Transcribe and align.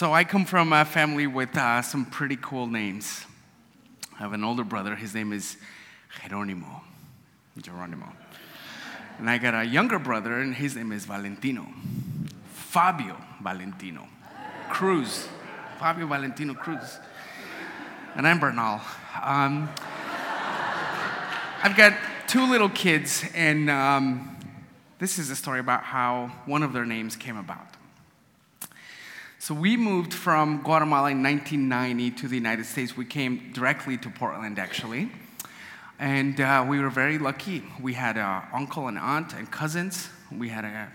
So 0.00 0.14
I 0.14 0.24
come 0.24 0.46
from 0.46 0.72
a 0.72 0.86
family 0.86 1.26
with 1.26 1.54
uh, 1.54 1.82
some 1.82 2.06
pretty 2.06 2.36
cool 2.36 2.66
names. 2.66 3.26
I 4.14 4.22
have 4.22 4.32
an 4.32 4.42
older 4.42 4.64
brother. 4.64 4.96
His 4.96 5.14
name 5.14 5.30
is 5.30 5.58
Geronimo. 6.22 6.80
Geronimo. 7.60 8.10
And 9.18 9.28
I 9.28 9.36
got 9.36 9.52
a 9.52 9.62
younger 9.62 9.98
brother, 9.98 10.40
and 10.40 10.54
his 10.54 10.74
name 10.74 10.90
is 10.92 11.04
Valentino. 11.04 11.66
Fabio 12.46 13.14
Valentino 13.42 14.08
Cruz. 14.70 15.28
Fabio 15.78 16.06
Valentino 16.06 16.54
Cruz. 16.54 16.98
And 18.16 18.26
I'm 18.26 18.40
Bernal. 18.40 18.80
Um, 19.22 19.68
I've 21.62 21.76
got 21.76 21.92
two 22.26 22.50
little 22.50 22.70
kids, 22.70 23.22
and 23.34 23.68
um, 23.68 24.34
this 24.98 25.18
is 25.18 25.28
a 25.28 25.36
story 25.36 25.60
about 25.60 25.82
how 25.82 26.32
one 26.46 26.62
of 26.62 26.72
their 26.72 26.86
names 26.86 27.16
came 27.16 27.36
about. 27.36 27.66
So 29.50 29.56
we 29.56 29.76
moved 29.76 30.14
from 30.14 30.62
Guatemala 30.62 31.10
in 31.10 31.24
1990 31.24 32.12
to 32.22 32.28
the 32.28 32.36
United 32.36 32.66
States. 32.66 32.96
We 32.96 33.04
came 33.04 33.50
directly 33.52 33.96
to 33.96 34.08
Portland, 34.08 34.60
actually. 34.60 35.10
And 35.98 36.40
uh, 36.40 36.64
we 36.68 36.78
were 36.78 36.88
very 36.88 37.18
lucky. 37.18 37.64
We 37.82 37.94
had 37.94 38.16
an 38.16 38.44
uncle 38.54 38.86
and 38.86 38.96
aunt 38.96 39.34
and 39.34 39.50
cousins. 39.50 40.08
We 40.30 40.50
had 40.50 40.64
a 40.64 40.92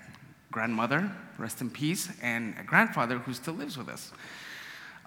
grandmother, 0.53 1.11
rest 1.37 1.59
in 1.59 1.69
peace, 1.69 2.07
and 2.21 2.55
a 2.57 2.63
grandfather 2.63 3.17
who 3.17 3.33
still 3.33 3.55
lives 3.55 3.77
with 3.77 3.89
us. 3.89 4.13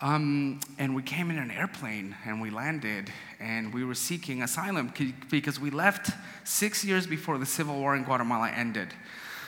Um, 0.02 0.60
and 0.78 0.94
we 0.94 1.02
came 1.02 1.30
in 1.30 1.38
an 1.38 1.50
airplane 1.50 2.16
and 2.26 2.42
we 2.42 2.50
landed 2.50 3.10
and 3.40 3.72
we 3.72 3.82
were 3.82 3.94
seeking 3.94 4.42
asylum 4.42 4.92
because 5.30 5.58
we 5.58 5.70
left 5.70 6.10
six 6.44 6.84
years 6.84 7.06
before 7.06 7.38
the 7.38 7.46
civil 7.46 7.76
war 7.76 7.96
in 7.96 8.04
Guatemala 8.04 8.50
ended. 8.50 8.88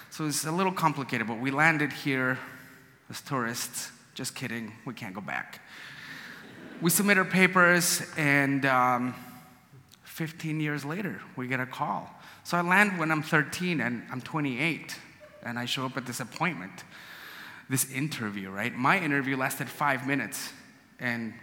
So 0.09 0.25
it's 0.25 0.47
a 0.47 0.53
little 0.53 0.73
complicated, 0.73 1.27
but 1.27 1.39
we 1.39 1.51
landed 1.51 1.93
here 1.93 2.39
as 3.11 3.21
tourists. 3.21 3.91
Just 4.15 4.35
kidding, 4.35 4.73
we 4.87 4.95
can't 4.95 5.15
go 5.15 5.21
back. 5.21 5.61
We 6.81 6.91
submit 6.91 7.19
our 7.19 7.25
papers, 7.25 8.03
and 8.17 8.65
um, 8.65 9.15
15 10.05 10.61
years 10.61 10.85
later, 10.85 11.21
we 11.37 11.47
get 11.49 11.61
a 11.61 11.67
call. 11.67 12.09
So 12.45 12.57
I 12.57 12.63
land 12.63 12.99
when 12.99 13.11
I'm 13.11 13.23
13 13.23 13.81
and 13.81 14.03
I'm 14.11 14.21
28, 14.21 14.97
and 15.45 15.59
I 15.59 15.67
show 15.67 15.85
up 15.85 15.97
at 15.97 16.07
this 16.07 16.21
appointment, 16.21 16.85
this 17.69 17.91
interview, 17.91 18.51
right? 18.51 18.75
My 18.75 18.99
interview 18.99 19.37
lasted 19.37 19.69
five 19.69 20.07
minutes, 20.07 20.53
and 20.99 21.35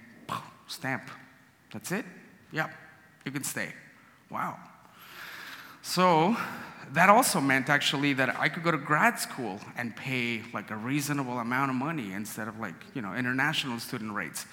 stamp. 0.68 1.10
That's 1.72 1.92
it? 1.92 2.06
Yep, 2.52 2.72
you 3.26 3.32
can 3.32 3.44
stay. 3.44 3.73
Wow. 4.30 4.58
So 5.82 6.36
that 6.94 7.10
also 7.10 7.42
meant 7.42 7.70
actually 7.70 8.14
that 8.14 8.40
I 8.40 8.50
could 8.50 8.64
go 8.64 8.72
to 8.72 8.78
grad 8.78 9.20
school 9.20 9.60
and 9.76 9.96
pay 9.96 10.42
like 10.54 10.72
a 10.72 10.76
reasonable 10.76 11.40
amount 11.40 11.72
of 11.72 11.76
money 11.76 12.14
instead 12.14 12.48
of 12.48 12.60
like, 12.60 12.76
you 12.94 13.02
know, 13.02 13.14
international 13.14 13.80
student 13.80 14.14
rates. 14.14 14.46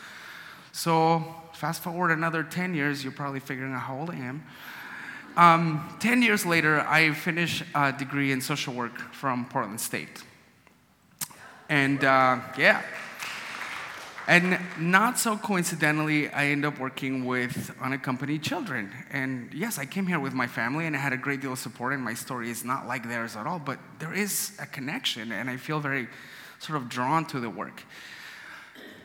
So 0.73 1.25
fast 1.53 1.83
forward 1.83 2.11
another 2.11 2.43
10 2.43 2.75
years, 2.75 3.05
you're 3.05 3.13
probably 3.13 3.41
figuring 3.41 3.73
out 3.73 3.83
how 3.83 3.99
old 3.99 4.11
I 4.11 4.17
am. 4.17 4.45
Um, 5.37 5.97
10 6.01 6.23
years 6.23 6.47
later, 6.47 6.81
I 6.81 7.13
finished 7.13 7.65
a 7.75 7.93
degree 7.93 8.33
in 8.33 8.41
social 8.41 8.75
work 8.75 8.99
from 9.13 9.47
Portland 9.47 9.81
State. 9.81 10.23
And 11.69 12.05
uh, 12.05 12.41
yeah, 12.59 12.83
and 14.27 14.59
not 14.79 15.19
so 15.19 15.37
coincidentally, 15.37 16.31
I 16.31 16.47
end 16.47 16.65
up 16.65 16.79
working 16.79 17.27
with 17.27 17.75
unaccompanied 17.81 18.43
children. 18.43 18.91
And 19.11 19.53
yes, 19.53 19.79
I 19.79 19.85
came 19.85 20.07
here 20.07 20.19
with 20.19 20.33
my 20.33 20.47
family 20.47 20.87
and 20.87 20.97
I 20.97 20.99
had 20.99 21.13
a 21.13 21.17
great 21.19 21.43
deal 21.43 21.53
of 21.53 21.59
support, 21.59 21.93
and 21.93 22.03
my 22.03 22.15
story 22.15 22.51
is 22.51 22.65
not 22.65 22.87
like 22.87 23.07
theirs 23.09 23.37
at 23.37 23.47
all, 23.47 23.59
but 23.59 23.79
there 23.99 24.15
is 24.15 24.57
a 24.61 24.67
connection, 24.67 25.31
and 25.33 25.51
I 25.51 25.57
feel 25.59 25.79
very 25.79 26.09
sort 26.59 26.77
of 26.77 26.89
drawn 26.89 27.27
to 27.27 27.41
the 27.41 27.51
work. 27.51 27.83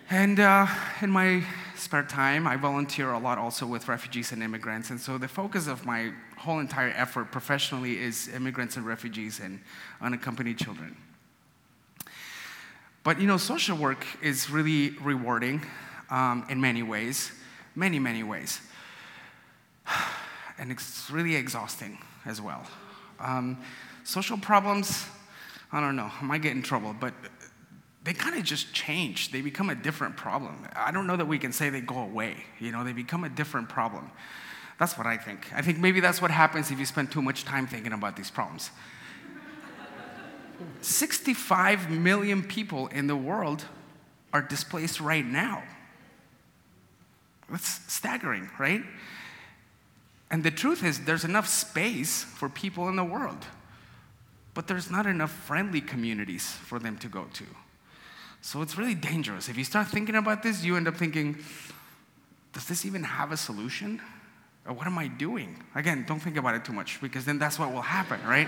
And 0.09 0.39
uh, 0.39 0.65
in 1.01 1.11
my 1.11 1.43
spare 1.75 2.03
time, 2.03 2.47
I 2.47 2.55
volunteer 2.55 3.11
a 3.11 3.19
lot 3.19 3.37
also 3.37 3.67
with 3.67 3.87
refugees 3.87 4.31
and 4.31 4.41
immigrants. 4.41 4.89
And 4.89 4.99
so 4.99 5.19
the 5.19 5.27
focus 5.27 5.67
of 5.67 5.85
my 5.85 6.11
whole 6.35 6.59
entire 6.59 6.89
effort 6.95 7.31
professionally 7.31 7.99
is 7.99 8.27
immigrants 8.29 8.75
and 8.75 8.85
refugees 8.85 9.39
and 9.39 9.59
unaccompanied 10.01 10.57
children. 10.57 10.97
But 13.09 13.19
you 13.19 13.25
know, 13.25 13.37
social 13.37 13.75
work 13.75 14.05
is 14.21 14.51
really 14.51 14.91
rewarding 15.01 15.65
um, 16.11 16.45
in 16.47 16.61
many 16.61 16.83
ways, 16.83 17.31
many, 17.73 17.97
many 17.97 18.21
ways. 18.21 18.61
And 20.59 20.71
it's 20.71 21.09
really 21.09 21.35
exhausting 21.35 21.97
as 22.27 22.39
well. 22.39 22.67
Um, 23.19 23.57
social 24.03 24.37
problems, 24.37 25.07
I 25.71 25.81
don't 25.81 25.95
know, 25.95 26.11
I 26.21 26.23
might 26.23 26.43
get 26.43 26.51
in 26.51 26.61
trouble, 26.61 26.93
but 26.99 27.15
they 28.03 28.13
kind 28.13 28.37
of 28.37 28.43
just 28.43 28.73
change. 28.73 29.31
They 29.31 29.41
become 29.41 29.71
a 29.71 29.75
different 29.75 30.15
problem. 30.15 30.67
I 30.75 30.91
don't 30.91 31.07
know 31.07 31.17
that 31.17 31.27
we 31.27 31.39
can 31.39 31.51
say 31.51 31.71
they 31.71 31.81
go 31.81 31.97
away, 31.97 32.35
you 32.59 32.71
know, 32.71 32.83
they 32.83 32.93
become 32.93 33.23
a 33.23 33.29
different 33.29 33.69
problem. 33.69 34.11
That's 34.77 34.99
what 34.99 35.07
I 35.07 35.17
think. 35.17 35.51
I 35.55 35.63
think 35.63 35.79
maybe 35.79 35.99
that's 35.99 36.21
what 36.21 36.29
happens 36.29 36.69
if 36.69 36.77
you 36.77 36.85
spend 36.85 37.11
too 37.11 37.23
much 37.23 37.43
time 37.43 37.65
thinking 37.65 37.93
about 37.93 38.15
these 38.15 38.29
problems. 38.29 38.69
65 40.81 41.89
million 41.89 42.43
people 42.43 42.87
in 42.87 43.07
the 43.07 43.15
world 43.15 43.65
are 44.33 44.41
displaced 44.41 44.99
right 44.99 45.25
now. 45.25 45.63
That's 47.49 47.81
staggering, 47.91 48.49
right? 48.59 48.83
And 50.31 50.43
the 50.43 50.51
truth 50.51 50.83
is, 50.83 51.05
there's 51.05 51.23
enough 51.23 51.47
space 51.47 52.23
for 52.23 52.49
people 52.49 52.87
in 52.87 52.95
the 52.95 53.03
world, 53.03 53.45
but 54.53 54.67
there's 54.67 54.91
not 54.91 55.05
enough 55.07 55.31
friendly 55.31 55.81
communities 55.81 56.51
for 56.51 56.77
them 56.77 56.97
to 56.97 57.07
go 57.07 57.25
to. 57.33 57.45
So 58.41 58.61
it's 58.61 58.77
really 58.77 58.95
dangerous. 58.95 59.49
If 59.49 59.57
you 59.57 59.63
start 59.63 59.87
thinking 59.87 60.15
about 60.15 60.43
this, 60.43 60.63
you 60.63 60.77
end 60.77 60.87
up 60.87 60.95
thinking, 60.95 61.37
does 62.53 62.65
this 62.65 62.85
even 62.85 63.03
have 63.03 63.31
a 63.31 63.37
solution? 63.37 64.01
Or 64.65 64.73
what 64.73 64.85
am 64.85 64.97
I 64.97 65.07
doing? 65.07 65.61
Again, 65.75 66.05
don't 66.07 66.19
think 66.19 66.37
about 66.37 66.55
it 66.55 66.63
too 66.63 66.73
much 66.73 67.01
because 67.01 67.25
then 67.25 67.39
that's 67.39 67.57
what 67.57 67.73
will 67.73 67.81
happen, 67.81 68.19
right? 68.25 68.47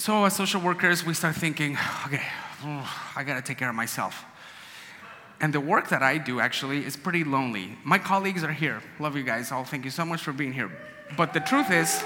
So, 0.00 0.24
as 0.24 0.34
social 0.34 0.62
workers, 0.62 1.04
we 1.04 1.12
start 1.12 1.36
thinking, 1.36 1.72
okay, 2.06 2.22
mm, 2.62 2.86
I 3.14 3.22
gotta 3.22 3.42
take 3.42 3.58
care 3.58 3.68
of 3.68 3.74
myself. 3.74 4.24
And 5.42 5.52
the 5.52 5.60
work 5.60 5.90
that 5.90 6.02
I 6.02 6.16
do 6.16 6.40
actually 6.40 6.86
is 6.86 6.96
pretty 6.96 7.22
lonely. 7.22 7.76
My 7.84 7.98
colleagues 7.98 8.42
are 8.42 8.50
here. 8.50 8.80
Love 8.98 9.14
you 9.14 9.22
guys 9.22 9.52
all. 9.52 9.62
Thank 9.62 9.84
you 9.84 9.90
so 9.90 10.06
much 10.06 10.22
for 10.22 10.32
being 10.32 10.54
here. 10.54 10.72
But 11.18 11.34
the 11.34 11.40
truth 11.40 11.70
is, 11.70 12.02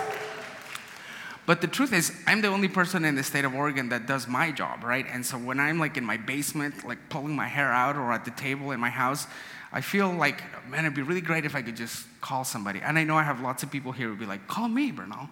but 1.47 1.61
the 1.61 1.69
truth 1.69 1.93
is, 1.93 2.13
I'm 2.27 2.41
the 2.41 2.49
only 2.49 2.67
person 2.67 3.05
in 3.05 3.15
the 3.15 3.23
state 3.23 3.45
of 3.45 3.55
Oregon 3.55 3.91
that 3.91 4.09
does 4.09 4.27
my 4.27 4.51
job, 4.51 4.83
right? 4.83 5.07
And 5.09 5.25
so 5.25 5.39
when 5.39 5.61
I'm 5.61 5.79
like 5.79 5.97
in 5.97 6.05
my 6.05 6.17
basement, 6.17 6.85
like 6.85 6.99
pulling 7.11 7.37
my 7.37 7.47
hair 7.47 7.71
out 7.71 7.95
or 7.95 8.11
at 8.11 8.25
the 8.25 8.33
table 8.33 8.73
in 8.73 8.81
my 8.81 8.91
house, 8.91 9.29
I 9.73 9.83
feel 9.83 10.11
like, 10.11 10.43
man, 10.69 10.81
it'd 10.81 10.97
be 10.97 11.03
really 11.03 11.21
great 11.21 11.45
if 11.45 11.55
I 11.55 11.63
could 11.63 11.77
just 11.77 12.09
call 12.21 12.43
somebody. 12.43 12.81
And 12.81 12.99
I 12.99 13.05
know 13.05 13.17
I 13.17 13.23
have 13.23 13.41
lots 13.41 13.63
of 13.63 13.71
people 13.71 13.93
here 13.93 14.09
who'd 14.09 14.19
be 14.19 14.27
like, 14.27 14.49
call 14.49 14.67
me, 14.67 14.91
Bernal. 14.91 15.29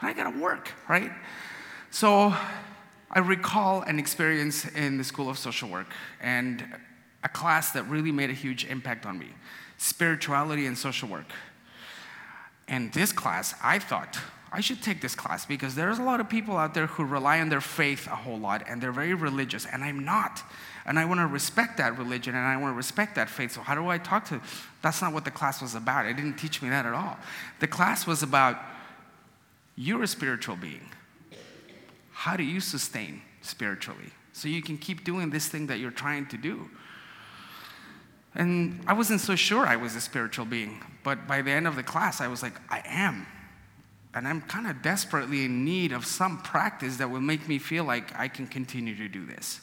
But 0.00 0.06
I 0.06 0.12
gotta 0.12 0.38
work, 0.38 0.70
right? 0.88 1.10
So 1.90 2.34
I 3.10 3.20
recall 3.20 3.82
an 3.82 3.98
experience 3.98 4.66
in 4.66 4.98
the 4.98 5.04
School 5.04 5.30
of 5.30 5.38
Social 5.38 5.68
Work 5.68 5.88
and 6.20 6.64
a 7.24 7.28
class 7.28 7.72
that 7.72 7.84
really 7.88 8.12
made 8.12 8.30
a 8.30 8.34
huge 8.34 8.64
impact 8.66 9.06
on 9.06 9.18
me 9.18 9.28
spirituality 9.78 10.66
and 10.66 10.76
social 10.76 11.08
work. 11.08 11.26
And 12.66 12.92
this 12.94 13.12
class, 13.12 13.54
I 13.62 13.78
thought, 13.78 14.18
I 14.50 14.60
should 14.60 14.82
take 14.82 15.02
this 15.02 15.14
class 15.14 15.44
because 15.44 15.74
there's 15.74 15.98
a 15.98 16.02
lot 16.02 16.18
of 16.20 16.28
people 16.28 16.56
out 16.56 16.72
there 16.72 16.86
who 16.86 17.04
rely 17.04 17.40
on 17.40 17.48
their 17.48 17.60
faith 17.60 18.06
a 18.06 18.16
whole 18.16 18.38
lot 18.38 18.64
and 18.68 18.80
they're 18.80 18.92
very 18.92 19.12
religious, 19.12 19.66
and 19.66 19.84
I'm 19.84 20.04
not. 20.04 20.42
And 20.86 20.98
I 20.98 21.04
want 21.04 21.20
to 21.20 21.26
respect 21.26 21.76
that 21.78 21.98
religion 21.98 22.34
and 22.34 22.46
I 22.46 22.56
want 22.56 22.72
to 22.72 22.76
respect 22.76 23.16
that 23.16 23.28
faith. 23.28 23.52
So, 23.52 23.60
how 23.60 23.74
do 23.74 23.88
I 23.88 23.98
talk 23.98 24.24
to? 24.26 24.40
That's 24.82 25.02
not 25.02 25.12
what 25.12 25.24
the 25.24 25.30
class 25.30 25.60
was 25.60 25.74
about. 25.74 26.06
It 26.06 26.14
didn't 26.14 26.36
teach 26.36 26.62
me 26.62 26.70
that 26.70 26.86
at 26.86 26.94
all. 26.94 27.18
The 27.60 27.66
class 27.66 28.06
was 28.06 28.22
about 28.22 28.56
you're 29.74 30.02
a 30.02 30.06
spiritual 30.06 30.56
being 30.56 30.88
how 32.16 32.34
do 32.34 32.42
you 32.42 32.60
sustain 32.60 33.20
spiritually 33.42 34.10
so 34.32 34.48
you 34.48 34.62
can 34.62 34.78
keep 34.78 35.04
doing 35.04 35.28
this 35.28 35.48
thing 35.48 35.66
that 35.66 35.78
you're 35.78 35.90
trying 35.90 36.24
to 36.28 36.38
do? 36.38 36.70
And 38.34 38.80
I 38.86 38.94
wasn't 38.94 39.20
so 39.20 39.36
sure 39.36 39.66
I 39.66 39.76
was 39.76 39.94
a 39.94 40.00
spiritual 40.00 40.46
being, 40.46 40.82
but 41.04 41.28
by 41.28 41.42
the 41.42 41.50
end 41.50 41.66
of 41.66 41.76
the 41.76 41.82
class, 41.82 42.22
I 42.22 42.28
was 42.28 42.42
like, 42.42 42.54
I 42.70 42.82
am. 42.86 43.26
And 44.14 44.26
I'm 44.26 44.40
kind 44.40 44.66
of 44.66 44.80
desperately 44.80 45.44
in 45.44 45.62
need 45.66 45.92
of 45.92 46.06
some 46.06 46.38
practice 46.38 46.96
that 46.96 47.10
will 47.10 47.20
make 47.20 47.46
me 47.48 47.58
feel 47.58 47.84
like 47.84 48.18
I 48.18 48.28
can 48.28 48.46
continue 48.46 48.96
to 48.96 49.08
do 49.08 49.26
this. 49.26 49.60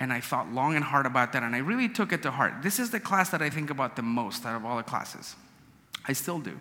And 0.00 0.14
I 0.14 0.20
thought 0.20 0.50
long 0.50 0.74
and 0.74 0.82
hard 0.82 1.04
about 1.04 1.34
that, 1.34 1.42
and 1.42 1.54
I 1.54 1.58
really 1.58 1.90
took 1.90 2.14
it 2.14 2.22
to 2.22 2.30
heart. 2.30 2.62
This 2.62 2.78
is 2.78 2.90
the 2.90 3.00
class 3.00 3.28
that 3.28 3.42
I 3.42 3.50
think 3.50 3.68
about 3.68 3.94
the 3.94 4.02
most 4.02 4.46
out 4.46 4.56
of 4.56 4.64
all 4.64 4.78
the 4.78 4.82
classes. 4.82 5.36
I 6.06 6.14
still 6.14 6.38
do. 6.38 6.58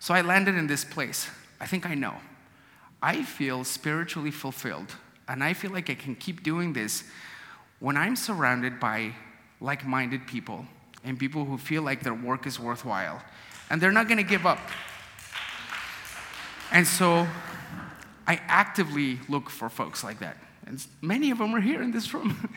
So 0.00 0.12
I 0.12 0.20
landed 0.20 0.54
in 0.54 0.66
this 0.66 0.84
place. 0.84 1.30
I 1.58 1.66
think 1.66 1.86
I 1.86 1.94
know. 1.94 2.14
I 3.02 3.24
feel 3.24 3.64
spiritually 3.64 4.30
fulfilled 4.30 4.94
and 5.26 5.42
I 5.42 5.54
feel 5.54 5.72
like 5.72 5.90
I 5.90 5.94
can 5.94 6.14
keep 6.14 6.42
doing 6.42 6.72
this 6.72 7.04
when 7.80 7.96
I'm 7.96 8.14
surrounded 8.14 8.78
by 8.78 9.14
like 9.60 9.84
minded 9.84 10.26
people 10.26 10.64
and 11.04 11.18
people 11.18 11.44
who 11.44 11.58
feel 11.58 11.82
like 11.82 12.02
their 12.02 12.14
work 12.14 12.46
is 12.46 12.60
worthwhile 12.60 13.20
and 13.70 13.80
they're 13.80 13.92
not 13.92 14.08
gonna 14.08 14.22
give 14.22 14.46
up. 14.46 14.58
And 16.70 16.86
so 16.86 17.26
I 18.26 18.40
actively 18.46 19.18
look 19.28 19.50
for 19.50 19.68
folks 19.68 20.04
like 20.04 20.20
that. 20.20 20.36
And 20.66 20.84
many 21.00 21.30
of 21.30 21.38
them 21.38 21.54
are 21.54 21.60
here 21.60 21.82
in 21.82 21.90
this 21.90 22.14
room. 22.14 22.50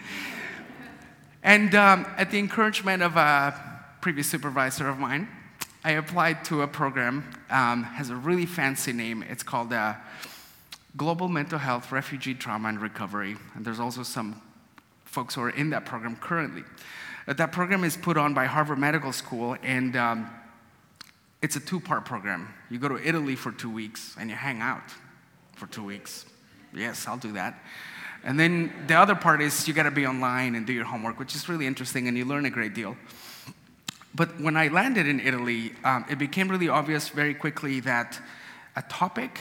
and 1.44 1.74
um, 1.74 2.06
at 2.18 2.30
the 2.30 2.38
encouragement 2.38 3.02
of 3.02 3.18
a 3.18 3.54
previous 4.00 4.30
supervisor 4.30 4.88
of 4.88 5.00
mine, 5.00 5.28
I 5.84 5.92
applied 5.92 6.46
to 6.46 6.62
a 6.62 6.68
program, 6.68 7.24
um, 7.50 7.84
has 7.84 8.10
a 8.10 8.16
really 8.16 8.46
fancy 8.46 8.94
name. 8.94 9.24
It's 9.24 9.44
called 9.44 9.74
uh, 9.74 9.96
Global 10.98 11.28
Mental 11.28 11.60
Health, 11.60 11.92
Refugee 11.92 12.34
Trauma 12.34 12.70
and 12.70 12.82
Recovery. 12.82 13.36
And 13.56 13.66
there's 13.66 13.80
also 13.80 14.04
some 14.04 14.42
folks 15.04 15.36
who 15.36 15.42
are 15.42 15.50
in 15.50 15.70
that 15.72 15.86
program 15.86 16.16
currently. 16.18 16.64
Uh, 17.28 17.34
that 17.34 17.52
program 17.52 17.84
is 17.84 17.98
put 17.98 18.18
on 18.18 18.34
by 18.34 18.46
Harvard 18.46 18.78
Medical 18.78 19.12
School, 19.12 19.58
and 19.64 19.96
um, 19.96 20.30
it's 21.42 21.56
a 21.56 21.60
two 21.60 21.80
part 21.80 22.06
program. 22.06 22.54
You 22.70 22.80
go 22.80 22.88
to 22.90 23.08
Italy 23.08 23.36
for 23.36 23.52
two 23.52 23.70
weeks 23.70 24.16
and 24.20 24.30
you 24.30 24.36
hang 24.36 24.62
out 24.62 24.94
for 25.56 25.68
two 25.68 25.84
weeks. 25.84 26.26
Yes, 26.74 27.08
I'll 27.08 27.18
do 27.18 27.34
that. 27.34 27.60
And 28.24 28.40
then 28.40 28.74
the 28.88 28.96
other 28.96 29.16
part 29.16 29.42
is 29.42 29.68
you 29.68 29.74
got 29.74 29.84
to 29.84 29.92
be 29.92 30.08
online 30.08 30.56
and 30.56 30.66
do 30.66 30.74
your 30.74 30.86
homework, 30.86 31.20
which 31.20 31.36
is 31.36 31.48
really 31.48 31.68
interesting, 31.68 32.08
and 32.08 32.18
you 32.18 32.26
learn 32.26 32.46
a 32.46 32.50
great 32.50 32.74
deal. 32.74 32.98
But 34.16 34.40
when 34.40 34.58
I 34.58 34.70
landed 34.70 35.08
in 35.08 35.20
Italy, 35.20 35.74
um, 35.84 36.06
it 36.10 36.18
became 36.18 36.50
really 36.50 36.70
obvious 36.70 37.10
very 37.10 37.34
quickly 37.34 37.82
that 37.82 38.20
a 38.76 38.82
topic, 38.82 39.40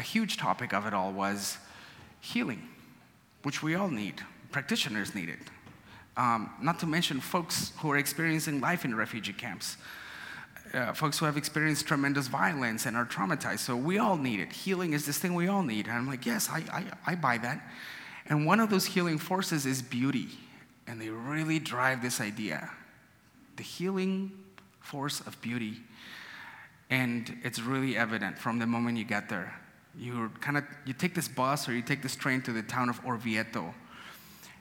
a 0.00 0.02
huge 0.02 0.38
topic 0.38 0.72
of 0.72 0.86
it 0.86 0.94
all, 0.94 1.12
was 1.12 1.58
healing, 2.20 2.66
which 3.42 3.62
we 3.62 3.74
all 3.74 3.90
need. 3.90 4.14
Practitioners 4.50 5.14
need 5.14 5.28
it. 5.28 5.38
Um, 6.16 6.50
not 6.60 6.78
to 6.78 6.86
mention 6.86 7.20
folks 7.20 7.72
who 7.80 7.90
are 7.92 7.98
experiencing 7.98 8.62
life 8.62 8.86
in 8.86 8.94
refugee 8.94 9.34
camps, 9.34 9.76
uh, 10.72 10.94
folks 10.94 11.18
who 11.18 11.26
have 11.26 11.36
experienced 11.36 11.86
tremendous 11.86 12.28
violence 12.28 12.86
and 12.86 12.96
are 12.96 13.04
traumatized. 13.04 13.58
So 13.58 13.76
we 13.76 13.98
all 13.98 14.16
need 14.16 14.40
it. 14.40 14.50
Healing 14.52 14.94
is 14.94 15.04
this 15.04 15.18
thing 15.18 15.34
we 15.34 15.48
all 15.48 15.62
need. 15.62 15.86
And 15.86 15.94
I'm 15.94 16.06
like, 16.06 16.24
yes, 16.24 16.48
I, 16.50 16.62
I, 16.72 17.12
I 17.12 17.14
buy 17.14 17.36
that. 17.36 17.62
And 18.24 18.46
one 18.46 18.58
of 18.58 18.70
those 18.70 18.86
healing 18.86 19.18
forces 19.18 19.66
is 19.66 19.82
beauty. 19.82 20.28
And 20.86 20.98
they 20.98 21.10
really 21.10 21.58
drive 21.58 22.00
this 22.00 22.20
idea 22.20 22.70
the 23.56 23.62
healing 23.62 24.32
force 24.80 25.20
of 25.20 25.38
beauty. 25.42 25.74
And 26.88 27.36
it's 27.44 27.60
really 27.60 27.98
evident 27.98 28.38
from 28.38 28.58
the 28.58 28.66
moment 28.66 28.96
you 28.96 29.04
get 29.04 29.28
there. 29.28 29.60
You 29.98 30.30
kind 30.40 30.56
of 30.56 30.64
you 30.84 30.92
take 30.92 31.14
this 31.14 31.28
bus 31.28 31.68
or 31.68 31.74
you 31.74 31.82
take 31.82 32.02
this 32.02 32.16
train 32.16 32.42
to 32.42 32.52
the 32.52 32.62
town 32.62 32.88
of 32.88 33.02
Orvieto. 33.04 33.74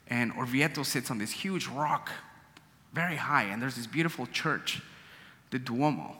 And 0.08 0.34
Orvieto 0.34 0.84
sits 0.86 1.12
on 1.12 1.20
this 1.20 1.32
huge 1.32 1.68
rock, 1.68 2.10
very 2.94 3.16
high, 3.16 3.44
and 3.44 3.62
there's 3.62 3.76
this 3.76 3.86
beautiful 3.86 4.26
church, 4.28 4.82
the 5.52 5.60
Duomo. 5.60 6.18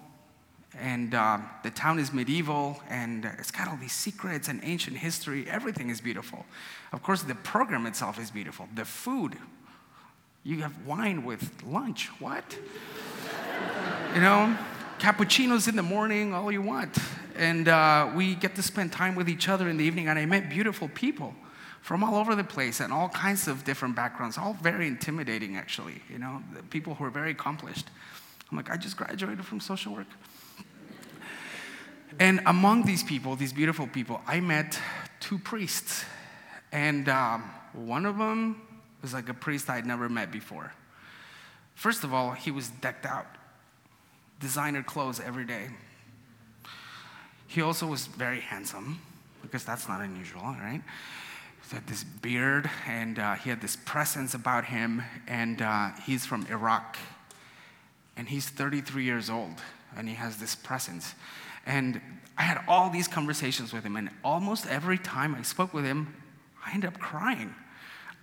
And 0.78 1.16
uh, 1.16 1.40
the 1.64 1.72
town 1.72 1.98
is 1.98 2.14
medieval, 2.14 2.80
and 2.88 3.26
it's 3.40 3.50
got 3.50 3.68
all 3.68 3.78
these 3.78 3.92
secrets 3.92 4.48
and 4.48 4.60
ancient 4.64 4.98
history. 4.98 5.50
Everything 5.50 5.90
is 5.90 6.00
beautiful. 6.00 6.46
Of 6.94 7.02
course, 7.02 7.24
the 7.24 7.34
program 7.34 7.88
itself 7.88 8.20
is 8.20 8.30
beautiful. 8.30 8.70
The 8.76 8.86
food, 8.86 9.36
you 10.44 10.62
have 10.62 10.86
wine 10.86 11.26
with 11.26 11.64
lunch. 11.64 12.10
What? 12.20 12.56
you 14.16 14.22
know, 14.22 14.56
cappuccinos 15.00 15.68
in 15.68 15.76
the 15.76 15.84
morning, 15.84 16.34
all 16.36 16.52
you 16.52 16.62
want. 16.62 16.96
And 17.40 17.70
uh, 17.70 18.12
we 18.14 18.36
get 18.36 18.56
to 18.56 18.62
spend 18.62 18.92
time 18.92 19.16
with 19.16 19.30
each 19.30 19.48
other 19.48 19.70
in 19.70 19.78
the 19.78 19.86
evening. 19.86 20.10
And 20.10 20.20
I 20.20 20.26
met 20.26 20.50
beautiful 20.50 20.90
people 20.90 21.34
from 21.82 22.04
all 22.04 22.16
over 22.16 22.36
the 22.36 22.44
place 22.44 22.82
and 22.82 22.92
all 22.92 23.08
kinds 23.08 23.48
of 23.48 23.64
different 23.64 23.96
backgrounds, 23.96 24.38
all 24.38 24.58
very 24.62 24.88
intimidating, 24.88 25.56
actually. 25.56 26.02
You 26.10 26.20
know, 26.20 26.44
people 26.70 26.96
who 26.96 27.06
are 27.06 27.10
very 27.10 27.32
accomplished. 27.32 27.88
I'm 28.52 28.58
like, 28.58 28.70
I 28.70 28.76
just 28.76 28.98
graduated 28.98 29.46
from 29.46 29.62
social 29.62 29.96
work. 29.96 30.08
And 32.20 32.42
among 32.46 32.84
these 32.84 33.04
people, 33.04 33.38
these 33.38 33.54
beautiful 33.54 33.88
people, 33.88 34.20
I 34.28 34.42
met 34.42 34.78
two 35.22 35.38
priests. 35.38 36.04
And 36.74 37.08
um, 37.08 37.50
one 37.72 38.06
of 38.06 38.18
them 38.18 38.62
was 39.02 39.14
like 39.14 39.30
a 39.30 39.34
priest 39.34 39.70
I'd 39.70 39.86
never 39.86 40.10
met 40.10 40.30
before. 40.30 40.74
First 41.76 42.04
of 42.04 42.14
all, 42.14 42.32
he 42.32 42.52
was 42.52 42.68
decked 42.68 43.06
out, 43.06 43.28
designer 44.42 44.84
clothes 44.84 45.22
every 45.22 45.46
day. 45.46 45.70
He 47.50 47.64
also 47.64 47.88
was 47.88 48.06
very 48.06 48.42
handsome, 48.42 49.02
because 49.42 49.64
that's 49.64 49.88
not 49.88 50.02
unusual, 50.02 50.44
right? 50.44 50.84
He 51.68 51.76
had 51.76 51.88
this 51.88 52.04
beard, 52.04 52.70
and 52.88 53.18
uh, 53.18 53.34
he 53.34 53.50
had 53.50 53.60
this 53.60 53.76
presence 53.76 54.36
about 54.36 54.66
him, 54.66 55.02
and 55.28 55.60
uh, 55.60 55.90
he's 56.06 56.28
from 56.28 56.46
Iraq. 56.52 56.96
And 58.16 58.30
he's 58.30 58.48
33 58.48 59.04
years 59.04 59.32
old, 59.32 59.56
and 59.98 60.08
he 60.08 60.14
has 60.14 60.38
this 60.38 60.54
presence. 60.54 61.16
And 61.66 62.00
I 62.38 62.44
had 62.44 62.64
all 62.68 62.92
these 62.92 63.08
conversations 63.08 63.74
with 63.74 63.84
him, 63.84 63.96
and 63.96 64.12
almost 64.24 64.68
every 64.68 65.00
time 65.00 65.34
I 65.34 65.42
spoke 65.42 65.74
with 65.74 65.86
him, 65.86 66.14
I 66.64 66.74
ended 66.76 66.94
up 66.94 67.00
crying. 67.00 67.56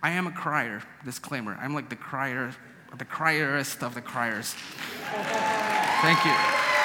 I 0.01 0.11
am 0.11 0.27
a 0.27 0.31
crier, 0.31 0.83
disclaimer. 1.03 1.59
I'm 1.61 1.73
like 1.73 1.89
the 1.89 1.97
crier, 1.97 2.55
the 2.97 3.03
crierest 3.03 3.83
of 3.83 3.93
the 3.93 4.01
criers. 4.01 4.53
Thank 6.01 6.23
you. 6.23 6.76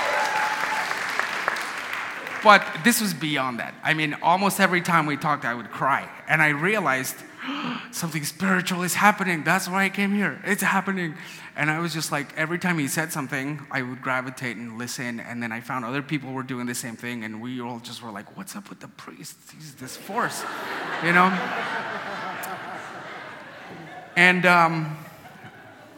But 2.43 2.67
this 2.85 3.01
was 3.01 3.15
beyond 3.15 3.61
that. 3.61 3.75
I 3.83 3.95
mean, 3.95 4.17
almost 4.23 4.61
every 4.61 4.81
time 4.81 5.07
we 5.07 5.17
talked, 5.17 5.45
I 5.45 5.55
would 5.55 5.71
cry. 5.71 6.09
And 6.29 6.43
I 6.43 6.49
realized 6.49 7.17
something 7.93 8.25
spiritual 8.25 8.83
is 8.83 8.95
happening. 8.95 9.45
That's 9.45 9.69
why 9.69 9.85
I 9.85 9.89
came 9.89 10.15
here. 10.15 10.41
It's 10.45 10.63
happening. 10.63 11.15
And 11.55 11.71
I 11.71 11.79
was 11.79 11.93
just 11.93 12.11
like, 12.11 12.37
every 12.37 12.59
time 12.59 12.79
he 12.79 12.89
said 12.89 13.13
something, 13.13 13.65
I 13.71 13.83
would 13.83 14.03
gravitate 14.03 14.57
and 14.57 14.79
listen. 14.79 15.21
And 15.21 15.43
then 15.43 15.53
I 15.53 15.61
found 15.61 15.85
other 15.85 16.03
people 16.03 16.33
were 16.33 16.43
doing 16.43 16.67
the 16.67 16.75
same 16.75 16.97
thing. 16.97 17.25
And 17.25 17.41
we 17.41 17.61
all 17.61 17.79
just 17.79 18.03
were 18.03 18.11
like, 18.11 18.37
what's 18.37 18.57
up 18.57 18.69
with 18.69 18.81
the 18.81 18.89
priest? 18.89 19.37
He's 19.55 19.75
this 19.75 19.97
force, 19.97 20.43
you 21.05 21.13
know? 21.13 21.29
And 24.15 24.45
um, 24.45 24.99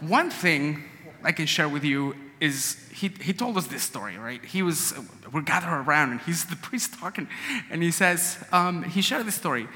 one 0.01 0.31
thing 0.31 0.85
I 1.25 1.33
can 1.33 1.47
share 1.47 1.69
with 1.69 1.83
you 1.83 2.15
is 2.45 2.77
he, 2.93 3.09
he 3.21 3.33
told 3.33 3.57
us 3.57 3.67
this 3.67 3.83
story, 3.83 4.19
right? 4.19 4.45
He 4.45 4.63
was, 4.63 4.95
we're 5.33 5.43
gathered 5.43 5.75
around 5.87 6.13
and 6.13 6.21
he's 6.21 6.45
the 6.45 6.57
priest 6.69 6.95
talking. 6.95 7.29
And 7.71 7.83
he 7.83 7.91
says, 7.91 8.39
um, 8.53 8.83
he 8.83 9.03
shared 9.03 9.27
this 9.27 9.35
story. 9.35 9.67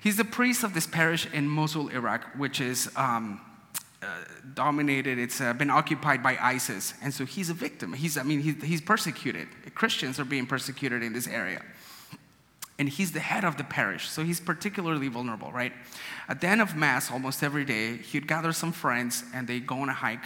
He's 0.00 0.16
the 0.16 0.24
priest 0.24 0.64
of 0.64 0.74
this 0.74 0.86
parish 0.86 1.26
in 1.32 1.48
Mosul, 1.48 1.88
Iraq, 1.88 2.24
which 2.36 2.60
is 2.60 2.90
um, 2.96 3.40
uh, 4.02 4.06
dominated, 4.54 5.18
It's 5.18 5.40
uh, 5.40 5.52
been 5.52 5.70
occupied 5.70 6.22
by 6.22 6.36
ISIS. 6.40 6.94
And 7.02 7.12
so 7.12 7.24
he's 7.24 7.50
a 7.50 7.54
victim. 7.54 7.92
He's, 7.92 8.16
I 8.16 8.22
mean, 8.22 8.40
he's, 8.40 8.62
he's 8.62 8.80
persecuted. 8.80 9.48
Christians 9.74 10.20
are 10.20 10.24
being 10.24 10.46
persecuted 10.46 11.02
in 11.02 11.12
this 11.12 11.26
area 11.26 11.62
and 12.78 12.88
he's 12.88 13.10
the 13.10 13.20
head 13.20 13.44
of 13.44 13.56
the 13.56 13.64
parish, 13.64 14.08
so 14.08 14.22
he's 14.22 14.38
particularly 14.38 15.08
vulnerable, 15.08 15.50
right? 15.50 15.72
At 16.28 16.40
the 16.40 16.46
end 16.46 16.60
of 16.60 16.76
Mass, 16.76 17.10
almost 17.10 17.42
every 17.42 17.64
day, 17.64 17.96
he'd 17.96 18.28
gather 18.28 18.52
some 18.52 18.72
friends 18.72 19.24
and 19.34 19.48
they'd 19.48 19.66
go 19.66 19.80
on 19.80 19.88
a 19.88 19.94
hike. 19.94 20.24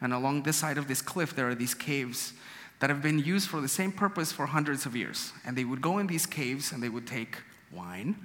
And 0.00 0.12
along 0.12 0.44
this 0.44 0.56
side 0.56 0.78
of 0.78 0.88
this 0.88 1.02
cliff, 1.02 1.34
there 1.34 1.48
are 1.48 1.54
these 1.54 1.74
caves 1.74 2.32
that 2.80 2.90
have 2.90 3.02
been 3.02 3.18
used 3.18 3.48
for 3.48 3.60
the 3.60 3.68
same 3.68 3.90
purpose 3.90 4.30
for 4.30 4.46
hundreds 4.46 4.86
of 4.86 4.94
years. 4.94 5.32
And 5.44 5.56
they 5.56 5.64
would 5.64 5.82
go 5.82 5.98
in 5.98 6.06
these 6.06 6.26
caves 6.26 6.70
and 6.72 6.82
they 6.82 6.88
would 6.88 7.06
take 7.06 7.38
wine, 7.72 8.16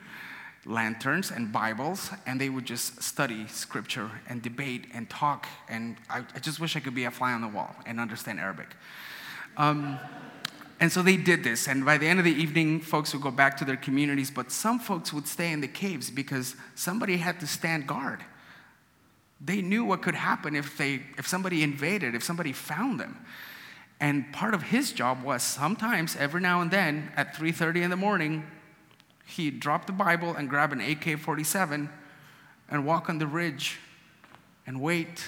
lanterns, 0.66 1.32
and 1.32 1.52
Bibles, 1.52 2.12
and 2.26 2.40
they 2.40 2.50
would 2.50 2.66
just 2.66 3.02
study 3.02 3.48
scripture 3.48 4.12
and 4.30 4.42
debate 4.42 4.86
and 4.94 5.10
talk. 5.10 5.48
And 5.68 5.98
I, 6.10 6.20
I 6.36 6.40
just 6.40 6.60
wish 6.60 6.76
I 6.76 6.80
could 6.80 6.96
be 6.96 7.06
a 7.06 7.12
fly 7.12 7.34
on 7.34 7.42
the 7.42 7.48
wall 7.48 7.76
and 7.86 8.00
understand 8.00 8.40
Arabic. 8.40 8.68
Um, 9.58 10.00
and 10.80 10.92
so 10.92 11.02
they 11.02 11.18
did 11.18 11.44
this. 11.44 11.68
And 11.68 11.86
by 11.86 11.98
the 11.98 12.08
end 12.08 12.20
of 12.20 12.26
the 12.26 12.34
evening, 12.34 12.80
folks 12.80 13.14
would 13.14 13.24
go 13.24 13.32
back 13.32 13.58
to 13.58 13.66
their 13.66 13.78
communities, 13.78 14.30
but 14.30 14.52
some 14.52 14.80
folks 14.80 15.14
would 15.14 15.28
stay 15.28 15.52
in 15.52 15.62
the 15.62 15.68
caves 15.68 16.12
because 16.12 16.56
somebody 16.76 17.18
had 17.18 17.40
to 17.40 17.48
stand 17.48 17.88
guard. 17.88 18.24
They 19.44 19.62
knew 19.62 19.84
what 19.84 20.02
could 20.02 20.16
happen 20.16 20.56
if, 20.56 20.78
they, 20.78 21.02
if 21.18 21.28
somebody 21.28 21.64
invaded, 21.64 22.16
if 22.16 22.24
somebody 22.24 22.54
found 22.54 23.00
them. 23.00 23.18
And 24.00 24.32
part 24.34 24.54
of 24.54 24.64
his 24.64 24.92
job 24.92 25.24
was 25.24 25.44
sometimes, 25.44 26.16
every 26.16 26.42
now 26.42 26.62
and 26.62 26.72
then, 26.72 27.12
at 27.16 27.36
3:30 27.36 27.84
in 27.84 27.90
the 27.90 27.96
morning, 27.96 28.46
he'd 29.26 29.60
drop 29.60 29.86
the 29.86 29.94
Bible 29.94 30.34
and 30.34 30.50
grab 30.50 30.72
an 30.72 30.82
AK-47 30.82 31.90
and 32.70 32.86
walk 32.86 33.10
on 33.10 33.18
the 33.18 33.28
ridge 33.28 33.80
and 34.66 34.82
wait 34.82 35.26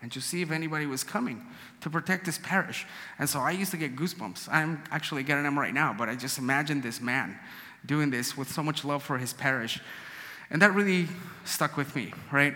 and 0.00 0.12
to 0.12 0.20
see 0.20 0.42
if 0.42 0.50
anybody 0.50 0.86
was 0.86 1.02
coming 1.02 1.44
to 1.80 1.90
protect 1.90 2.26
his 2.26 2.38
parish. 2.38 2.86
And 3.18 3.28
so 3.28 3.40
I 3.40 3.50
used 3.50 3.70
to 3.72 3.76
get 3.76 3.96
goosebumps. 3.96 4.48
I'm 4.50 4.82
actually 4.90 5.22
getting 5.22 5.44
them 5.44 5.58
right 5.58 5.74
now, 5.74 5.94
but 5.96 6.08
I 6.08 6.14
just 6.14 6.38
imagine 6.38 6.80
this 6.80 7.00
man 7.00 7.38
doing 7.84 8.10
this 8.10 8.36
with 8.36 8.50
so 8.50 8.62
much 8.62 8.84
love 8.84 9.02
for 9.02 9.18
his 9.18 9.32
parish. 9.32 9.80
And 10.50 10.62
that 10.62 10.74
really 10.74 11.08
stuck 11.44 11.76
with 11.76 11.94
me, 11.94 12.12
right? 12.30 12.54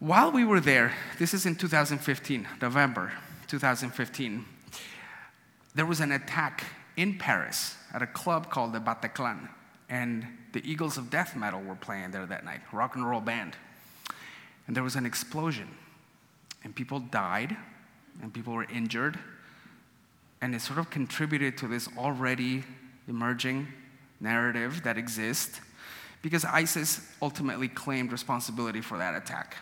While 0.00 0.32
we 0.32 0.46
were 0.46 0.60
there, 0.60 0.94
this 1.18 1.34
is 1.34 1.44
in 1.44 1.56
2015, 1.56 2.48
November 2.62 3.12
2015, 3.48 4.46
there 5.74 5.84
was 5.84 6.00
an 6.00 6.12
attack 6.12 6.64
in 6.96 7.18
Paris 7.18 7.76
at 7.92 8.00
a 8.00 8.06
club 8.06 8.48
called 8.48 8.72
the 8.72 8.80
Bataclan. 8.80 9.50
And 9.90 10.26
the 10.52 10.66
Eagles 10.66 10.96
of 10.96 11.10
Death 11.10 11.36
Metal 11.36 11.60
were 11.60 11.74
playing 11.74 12.12
there 12.12 12.24
that 12.24 12.46
night, 12.46 12.60
rock 12.72 12.96
and 12.96 13.06
roll 13.06 13.20
band. 13.20 13.56
And 14.66 14.74
there 14.74 14.82
was 14.82 14.96
an 14.96 15.04
explosion 15.04 15.68
and 16.64 16.74
people 16.74 17.00
died, 17.00 17.54
and 18.22 18.32
people 18.32 18.54
were 18.54 18.64
injured, 18.64 19.18
and 20.40 20.54
it 20.54 20.62
sort 20.62 20.78
of 20.78 20.88
contributed 20.88 21.58
to 21.58 21.68
this 21.68 21.88
already 21.98 22.64
emerging 23.06 23.68
narrative 24.18 24.82
that 24.84 24.96
exists 24.96 25.60
because 26.22 26.46
ISIS 26.46 27.06
ultimately 27.20 27.68
claimed 27.68 28.12
responsibility 28.12 28.80
for 28.80 28.96
that 28.96 29.14
attack. 29.14 29.56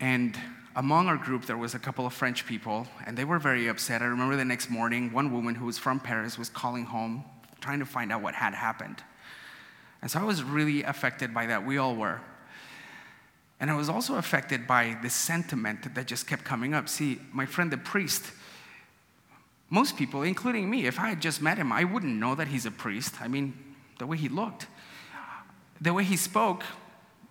And 0.00 0.38
among 0.76 1.08
our 1.08 1.16
group, 1.16 1.46
there 1.46 1.56
was 1.56 1.74
a 1.74 1.78
couple 1.78 2.06
of 2.06 2.12
French 2.12 2.46
people, 2.46 2.86
and 3.04 3.16
they 3.16 3.24
were 3.24 3.38
very 3.38 3.66
upset. 3.66 4.00
I 4.00 4.06
remember 4.06 4.36
the 4.36 4.44
next 4.44 4.70
morning, 4.70 5.12
one 5.12 5.32
woman 5.32 5.56
who 5.56 5.66
was 5.66 5.78
from 5.78 5.98
Paris 5.98 6.38
was 6.38 6.48
calling 6.48 6.84
home, 6.84 7.24
trying 7.60 7.80
to 7.80 7.86
find 7.86 8.12
out 8.12 8.22
what 8.22 8.34
had 8.34 8.54
happened. 8.54 9.02
And 10.00 10.10
so 10.10 10.20
I 10.20 10.24
was 10.24 10.42
really 10.42 10.84
affected 10.84 11.34
by 11.34 11.46
that. 11.46 11.66
We 11.66 11.78
all 11.78 11.96
were. 11.96 12.20
And 13.60 13.70
I 13.70 13.74
was 13.74 13.88
also 13.88 14.14
affected 14.14 14.68
by 14.68 14.96
the 15.02 15.10
sentiment 15.10 15.94
that 15.94 16.06
just 16.06 16.28
kept 16.28 16.44
coming 16.44 16.74
up. 16.74 16.88
See, 16.88 17.18
my 17.32 17.44
friend 17.44 17.72
the 17.72 17.78
priest, 17.78 18.30
most 19.68 19.96
people, 19.96 20.22
including 20.22 20.70
me, 20.70 20.86
if 20.86 21.00
I 21.00 21.08
had 21.08 21.20
just 21.20 21.42
met 21.42 21.58
him, 21.58 21.72
I 21.72 21.82
wouldn't 21.82 22.14
know 22.14 22.36
that 22.36 22.48
he's 22.48 22.66
a 22.66 22.70
priest. 22.70 23.20
I 23.20 23.26
mean, 23.26 23.54
the 23.98 24.06
way 24.06 24.16
he 24.16 24.28
looked, 24.28 24.68
the 25.80 25.92
way 25.92 26.04
he 26.04 26.16
spoke, 26.16 26.62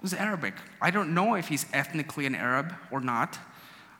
was 0.02 0.14
Arabic. 0.14 0.54
I 0.82 0.92
don't 0.92 1.14
know 1.14 1.36
if 1.36 1.48
he's 1.48 1.66
ethnically 1.74 2.26
an 2.26 2.36
Arab 2.36 2.74
or 2.92 3.00
not. 3.02 3.40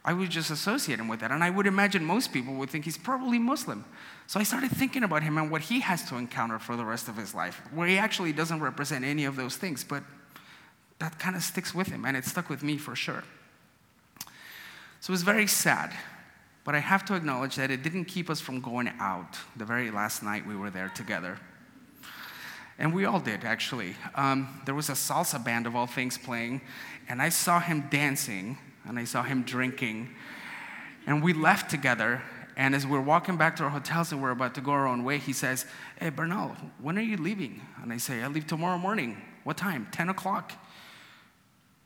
I 0.06 0.14
would 0.14 0.30
just 0.30 0.52
associate 0.52 1.00
him 1.00 1.08
with 1.08 1.20
that. 1.20 1.32
And 1.32 1.44
I 1.44 1.50
would 1.50 1.68
imagine 1.68 2.06
most 2.06 2.32
people 2.32 2.54
would 2.56 2.70
think 2.70 2.86
he's 2.86 2.98
probably 2.98 3.40
Muslim. 3.40 3.84
So 4.28 4.40
I 4.40 4.44
started 4.44 4.72
thinking 4.72 5.04
about 5.04 5.24
him 5.24 5.38
and 5.38 5.52
what 5.52 5.62
he 5.62 5.82
has 5.82 6.08
to 6.10 6.16
encounter 6.16 6.60
for 6.60 6.76
the 6.76 6.86
rest 6.86 7.08
of 7.08 7.18
his 7.18 7.34
life, 7.36 7.62
where 7.74 7.88
he 7.88 7.98
actually 7.98 8.32
doesn't 8.32 8.62
represent 8.62 9.04
any 9.04 9.26
of 9.26 9.36
those 9.36 9.58
things, 9.58 9.84
but 9.84 10.04
that 11.00 11.20
kind 11.20 11.36
of 11.36 11.44
sticks 11.44 11.74
with 11.76 11.88
him, 11.88 12.06
and 12.06 12.18
it 12.18 12.26
stuck 12.26 12.50
with 12.50 12.64
me 12.64 12.78
for 12.78 12.96
sure. 12.96 13.24
So 15.00 15.12
it 15.12 15.14
was 15.14 15.24
very 15.24 15.48
sad, 15.48 15.94
but 16.64 16.76
I 16.76 16.80
have 16.80 17.06
to 17.06 17.16
acknowledge 17.16 17.56
that 17.56 17.70
it 17.70 17.84
didn't 17.84 18.06
keep 18.06 18.30
us 18.30 18.42
from 18.42 18.62
going 18.62 18.92
out 19.00 19.38
the 19.56 19.66
very 19.66 19.92
last 19.92 20.24
night 20.24 20.46
we 20.46 20.56
were 20.56 20.70
there 20.70 20.90
together. 20.90 21.40
And 22.80 22.94
we 22.94 23.06
all 23.06 23.20
did, 23.20 23.44
actually. 23.44 23.96
Um, 24.16 24.62
there 24.66 24.76
was 24.76 24.90
a 24.90 24.94
salsa 24.94 25.44
band 25.44 25.66
of 25.66 25.76
all 25.76 25.88
things 25.88 26.18
playing, 26.18 26.62
and 27.10 27.22
I 27.22 27.30
saw 27.30 27.60
him 27.60 27.88
dancing, 27.90 28.58
and 28.86 29.00
I 29.00 29.04
saw 29.04 29.24
him 29.24 29.44
drinking. 29.44 30.10
And 31.08 31.24
we 31.24 31.34
left 31.34 31.72
together, 31.72 32.22
and 32.56 32.76
as 32.76 32.86
we're 32.86 33.02
walking 33.02 33.38
back 33.38 33.56
to 33.58 33.64
our 33.64 33.70
hotels 33.70 34.12
and 34.12 34.22
we're 34.22 34.32
about 34.32 34.56
to 34.56 34.62
go 34.62 34.72
our 34.72 34.88
own 34.88 35.04
way, 35.04 35.18
he 35.18 35.34
says, 35.34 35.66
Hey, 36.00 36.10
Bernal, 36.10 36.56
when 36.82 36.98
are 36.98 37.02
you 37.02 37.18
leaving? 37.18 37.62
And 37.82 37.92
I 37.92 37.98
say, 37.98 38.22
I 38.22 38.28
leave 38.28 38.46
tomorrow 38.46 38.78
morning. 38.78 39.22
What 39.44 39.58
time? 39.58 39.88
10 39.92 40.10
o'clock. 40.10 40.54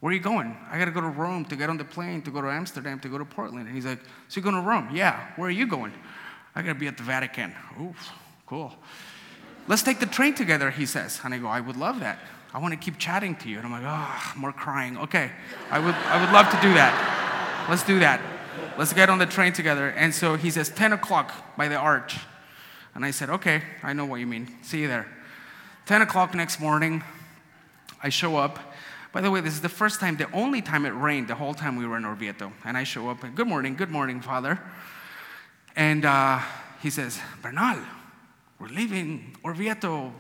Where 0.02 0.12
are 0.12 0.16
you 0.16 0.22
going? 0.22 0.58
I 0.70 0.80
got 0.80 0.86
to 0.86 0.92
go 0.92 1.02
to 1.02 1.08
Rome 1.08 1.46
to 1.46 1.56
get 1.56 1.70
on 1.70 1.78
the 1.78 1.86
plane, 1.86 2.24
to 2.24 2.32
go 2.32 2.42
to 2.42 2.50
Amsterdam, 2.50 3.00
to 3.02 3.08
go 3.08 3.18
to 3.18 3.26
Portland. 3.26 3.68
And 3.68 3.76
he's 3.76 3.86
like, 3.86 4.00
So 4.28 4.40
you're 4.40 4.44
going 4.44 4.56
to 4.56 4.68
Rome? 4.68 4.90
Yeah. 4.94 5.28
Where 5.36 5.48
are 5.48 5.52
you 5.52 5.68
going? 5.68 5.94
I 6.56 6.62
got 6.62 6.70
to 6.70 6.80
be 6.80 6.88
at 6.88 6.98
the 6.98 7.04
Vatican. 7.04 7.54
Oof, 7.80 8.12
cool. 8.46 8.74
Let's 9.72 9.84
take 9.84 10.02
the 10.02 10.06
train 10.06 10.36
together, 10.36 10.70
he 10.70 10.86
says. 10.86 11.22
And 11.24 11.34
I 11.34 11.38
go, 11.38 11.48
I 11.48 11.62
would 11.62 11.78
love 11.78 12.02
that. 12.02 12.20
I 12.54 12.58
want 12.58 12.74
to 12.74 12.78
keep 12.78 12.98
chatting 12.98 13.38
to 13.38 13.48
you. 13.48 13.56
And 13.56 13.66
I'm 13.66 13.72
like, 13.72 13.86
oh, 13.86 14.34
more 14.36 14.52
crying. 14.52 14.98
Okay, 14.98 15.32
I 15.70 15.80
would, 15.80 15.96
I 15.96 16.20
would 16.20 16.34
love 16.34 16.50
to 16.50 16.62
do 16.62 16.74
that. 16.74 17.68
Let's 17.70 17.82
do 17.82 17.98
that. 18.00 18.20
Let's 18.78 18.92
get 18.92 19.10
on 19.10 19.18
the 19.18 19.26
train 19.26 19.54
together. 19.54 19.88
And 19.88 20.14
so 20.14 20.36
he 20.36 20.52
says, 20.52 20.68
10 20.68 20.92
o'clock 20.92 21.56
by 21.56 21.70
the 21.70 21.78
arch. 21.78 22.18
And 22.96 23.06
I 23.06 23.12
said, 23.12 23.30
okay, 23.30 23.64
I 23.82 23.94
know 23.94 24.04
what 24.04 24.18
you 24.18 24.28
mean. 24.28 24.50
See 24.62 24.82
you 24.82 24.90
there. 24.90 25.08
10 25.86 26.02
o'clock 26.02 26.36
next 26.36 26.60
morning, 26.60 27.02
I 28.04 28.10
show 28.10 28.36
up. 28.36 28.60
By 29.14 29.22
the 29.22 29.32
way, 29.32 29.40
this 29.40 29.54
is 29.54 29.62
the 29.62 29.70
first 29.70 30.02
time, 30.02 30.18
the 30.18 30.30
only 30.34 30.62
time 30.62 30.86
it 30.86 30.90
rained 30.90 31.30
the 31.30 31.36
whole 31.36 31.54
time 31.54 31.78
we 31.78 31.88
were 31.88 31.96
in 31.96 32.04
Orvieto. 32.04 32.52
And 32.66 32.76
I 32.76 32.84
show 32.84 33.10
up, 33.10 33.20
good 33.36 33.48
morning, 33.48 33.78
good 33.78 33.90
morning, 33.90 34.20
Father. 34.20 34.60
And 35.78 36.04
uh, 36.04 36.42
he 36.82 36.90
says, 36.90 37.22
Bernal, 37.42 37.78
we're 38.62 38.68
leaving 38.68 39.36
Orvieto. 39.44 40.12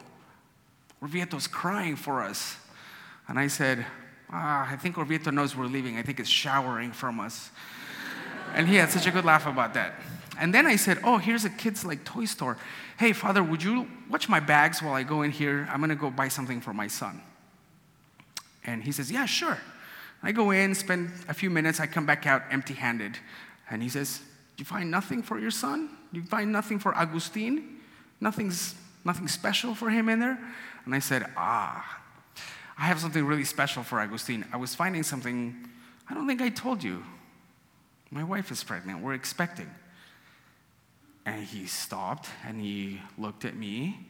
Orvieto's 1.01 1.45
crying 1.45 1.95
for 1.95 2.24
us. 2.24 2.57
And 3.27 3.38
I 3.38 3.45
said, 3.45 3.86
ah, 4.31 4.67
I 4.67 4.75
think 4.77 4.95
Orvieto 4.95 5.31
knows 5.31 5.55
we're 5.55 5.65
leaving. 5.65 5.98
I 5.98 6.01
think 6.01 6.19
it's 6.19 6.29
showering 6.29 6.91
from 6.91 7.19
us. 7.19 7.51
and 8.55 8.67
he 8.67 8.75
had 8.75 8.89
such 8.89 9.05
a 9.05 9.12
good 9.12 9.25
laugh 9.25 9.45
about 9.45 9.75
that. 9.75 9.93
And 10.39 10.51
then 10.51 10.65
I 10.65 10.75
said, 10.75 10.98
Oh, 11.03 11.17
here's 11.17 11.45
a 11.45 11.50
kid's 11.50 11.86
like 11.86 12.03
toy 12.03 12.25
store. 12.25 12.57
Hey, 12.98 13.13
Father, 13.13 13.43
would 13.43 13.62
you 13.62 13.88
watch 14.10 14.27
my 14.27 14.39
bags 14.39 14.81
while 14.81 14.93
I 14.93 15.03
go 15.03 15.21
in 15.21 15.29
here? 15.29 15.67
I'm 15.71 15.79
gonna 15.79 15.95
go 15.95 16.10
buy 16.10 16.27
something 16.27 16.62
for 16.62 16.74
my 16.74 16.88
son. 16.88 17.21
And 18.63 18.83
he 18.83 18.91
says, 18.91 19.12
Yeah, 19.12 19.25
sure. 19.25 19.60
I 20.24 20.31
go 20.31 20.51
in, 20.51 20.74
spend 20.74 21.12
a 21.27 21.33
few 21.33 21.50
minutes, 21.50 21.79
I 21.79 21.86
come 21.86 22.05
back 22.07 22.25
out 22.25 22.41
empty 22.50 22.74
handed. 22.74 23.17
And 23.69 23.83
he 23.83 23.89
says, 23.89 24.21
You 24.57 24.65
find 24.65 24.89
nothing 24.89 25.21
for 25.21 25.38
your 25.38 25.51
son? 25.51 25.89
You 26.12 26.24
find 26.24 26.51
nothing 26.51 26.79
for 26.79 26.95
Agustin? 26.95 27.81
Nothing's, 28.22 28.75
nothing 29.04 29.28
special 29.28 29.75
for 29.75 29.90
him 29.90 30.08
in 30.08 30.20
there? 30.20 30.40
And 30.86 30.96
I 30.96 31.00
said, 31.00 31.25
Ah, 31.36 32.01
I 32.78 32.86
have 32.86 33.00
something 33.00 33.25
really 33.25 33.44
special 33.44 33.84
for 33.84 34.00
Agustin. 34.00 34.46
I 34.54 34.58
was 34.58 34.74
finding 34.75 35.04
something, 35.04 35.56
I 36.10 36.13
don't 36.13 36.28
think 36.28 36.42
I 36.42 36.50
told 36.50 36.84
you. 36.84 37.04
My 38.12 38.24
wife 38.24 38.51
is 38.51 38.63
pregnant, 38.63 39.01
we're 39.01 39.13
expecting. 39.13 39.70
And 41.25 41.44
he 41.44 41.66
stopped 41.66 42.30
and 42.46 42.60
he 42.60 43.00
looked 43.18 43.46
at 43.46 43.56
me 43.56 44.08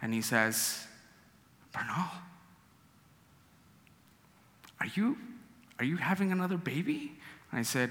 and 0.00 0.12
he 0.12 0.22
says, 0.22 0.86
Bernal, 1.72 2.10
are 4.80 4.86
you, 4.94 5.16
are 5.78 5.84
you 5.84 5.96
having 5.96 6.32
another 6.32 6.56
baby? 6.56 7.12
And 7.50 7.60
I 7.60 7.62
said, 7.62 7.90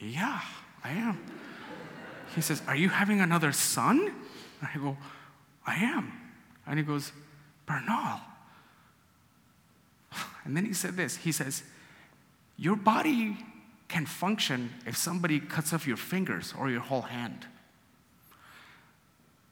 Yeah, 0.00 0.40
I 0.84 0.90
am. 0.90 1.20
He 2.34 2.40
says, 2.40 2.62
Are 2.66 2.76
you 2.76 2.88
having 2.88 3.20
another 3.20 3.52
son? 3.52 4.12
And 4.60 4.70
I 4.74 4.78
go, 4.78 4.96
I 5.66 5.76
am. 5.76 6.12
And 6.66 6.78
he 6.78 6.84
goes, 6.84 7.12
Bernal. 7.66 8.20
And 10.44 10.56
then 10.56 10.64
he 10.64 10.72
said 10.72 10.96
this 10.96 11.16
He 11.16 11.32
says, 11.32 11.62
Your 12.56 12.76
body 12.76 13.36
can 13.88 14.06
function 14.06 14.70
if 14.86 14.96
somebody 14.96 15.40
cuts 15.40 15.72
off 15.72 15.86
your 15.86 15.96
fingers 15.96 16.54
or 16.58 16.70
your 16.70 16.80
whole 16.80 17.02
hand. 17.02 17.46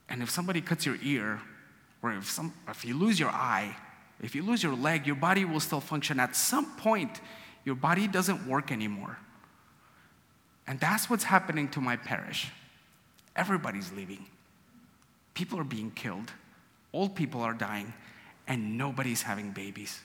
And 0.08 0.23
if 0.23 0.30
somebody 0.30 0.61
cuts 0.61 0.84
your 0.87 0.96
ear, 1.02 1.40
or 2.02 2.12
if, 2.12 2.30
some, 2.30 2.52
if 2.68 2.84
you 2.84 2.96
lose 2.96 3.18
your 3.18 3.30
eye, 3.30 3.76
if 4.23 4.34
you 4.34 4.42
lose 4.42 4.62
your 4.62 4.75
leg, 4.75 5.06
your 5.06 5.16
body 5.16 5.44
will 5.44 5.61
still 5.61 5.80
function. 5.80 6.20
At 6.20 6.37
some 6.37 6.76
point, 6.76 7.20
your 7.64 7.75
body 7.75 8.06
doesn't 8.06 8.46
work 8.46 8.70
anymore. 8.70 9.18
And 10.66 10.78
that's 10.80 11.11
what's 11.11 11.25
happening 11.25 11.68
to 11.70 11.80
my 11.80 11.96
parish. 11.96 12.50
Everybody's 13.37 13.92
leaving. 13.92 14.26
People 15.34 15.58
are 15.58 15.64
being 15.64 15.90
killed, 15.90 16.32
old 16.92 17.14
people 17.14 17.42
are 17.42 17.54
dying, 17.54 17.92
and 18.46 18.78
nobody's 18.78 19.22
having 19.22 19.50
babies. 19.50 20.00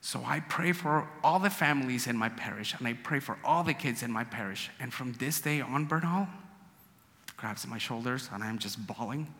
So 0.00 0.22
I 0.24 0.40
pray 0.40 0.72
for 0.72 1.08
all 1.22 1.38
the 1.38 1.50
families 1.50 2.06
in 2.06 2.16
my 2.16 2.28
parish, 2.28 2.74
and 2.78 2.86
I 2.86 2.94
pray 2.94 3.20
for 3.20 3.36
all 3.44 3.62
the 3.62 3.74
kids 3.74 4.02
in 4.02 4.10
my 4.10 4.24
parish. 4.24 4.70
And 4.80 4.92
from 4.92 5.12
this 5.14 5.40
day 5.40 5.60
on, 5.60 5.84
Bernal 5.86 6.28
grabs 7.36 7.66
my 7.66 7.78
shoulders, 7.78 8.28
and 8.32 8.42
I'm 8.42 8.58
just 8.58 8.84
bawling. 8.86 9.32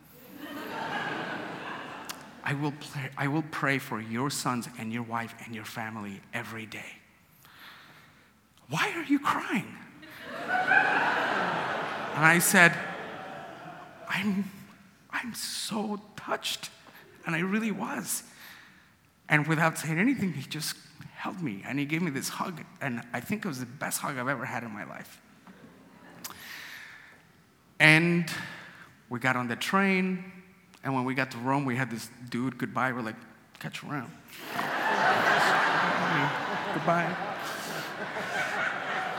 I 2.45 2.55
will, 2.55 2.73
I 3.17 3.29
will 3.29 3.45
pray 3.51 3.79
for 3.79 4.01
your 4.01 4.31
sons 4.31 4.69
and 4.79 4.91
your 4.93 5.03
wife 5.03 5.35
and 5.45 5.55
your 5.55 5.67
family 5.67 6.21
every 6.33 6.65
day. 6.65 6.97
Why 8.71 8.93
are 8.97 9.05
you 9.05 9.19
crying? 9.19 9.75
and 10.49 12.25
I 12.25 12.39
said, 12.39 12.73
I'm, 14.09 14.51
I'm 15.11 15.35
so 15.35 16.01
touched. 16.17 16.71
And 17.27 17.37
I 17.37 17.41
really 17.41 17.71
was. 17.71 18.23
And 19.29 19.47
without 19.47 19.77
saying 19.79 19.99
anything, 19.99 20.33
he 20.33 20.43
just 20.49 20.77
held 21.15 21.43
me 21.43 21.63
and 21.67 21.79
he 21.79 21.85
gave 21.85 22.01
me 22.01 22.11
this 22.11 22.29
hug. 22.29 22.63
And 22.81 23.03
I 23.13 23.21
think 23.21 23.45
it 23.45 23.49
was 23.49 23.61
the 23.61 23.67
best 23.67 24.01
hug 24.01 24.17
I've 24.17 24.29
ever 24.29 24.45
had 24.45 24.63
in 24.63 24.71
my 24.71 24.85
life. 24.85 25.21
And 27.79 28.31
we 29.11 29.19
got 29.21 29.37
on 29.37 29.49
the 29.49 29.57
train. 29.57 30.33
And 30.83 30.95
when 30.95 31.05
we 31.05 31.15
got 31.15 31.31
to 31.33 31.39
Rome, 31.39 31.65
we 31.65 31.77
had 31.77 31.91
this 31.91 32.09
dude 32.31 32.57
goodbye. 32.57 32.93
We're 32.93 33.03
like, 33.03 33.17
catch 33.59 33.83
you 33.83 33.91
around. 33.91 34.11
goodbye. 36.75 37.15